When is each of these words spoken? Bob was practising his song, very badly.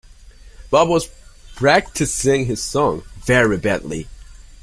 Bob 0.71 0.89
was 0.89 1.11
practising 1.53 2.47
his 2.47 2.59
song, 2.59 3.03
very 3.23 3.55
badly. 3.59 4.07